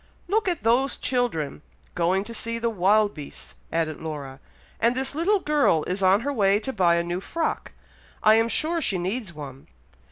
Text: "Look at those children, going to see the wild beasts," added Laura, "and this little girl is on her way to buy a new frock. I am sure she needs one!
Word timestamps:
"Look 0.27 0.47
at 0.47 0.63
those 0.63 0.95
children, 0.95 1.61
going 1.93 2.23
to 2.23 2.33
see 2.33 2.57
the 2.57 2.71
wild 2.71 3.13
beasts," 3.13 3.53
added 3.71 4.01
Laura, 4.01 4.39
"and 4.79 4.95
this 4.95 5.13
little 5.13 5.39
girl 5.39 5.83
is 5.83 6.01
on 6.01 6.21
her 6.21 6.33
way 6.33 6.59
to 6.61 6.73
buy 6.73 6.95
a 6.95 7.03
new 7.03 7.21
frock. 7.21 7.71
I 8.23 8.33
am 8.33 8.49
sure 8.49 8.81
she 8.81 8.97
needs 8.97 9.31
one! 9.31 9.67